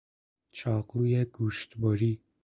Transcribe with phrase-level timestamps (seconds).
[0.51, 2.21] چاقوی گوشتبری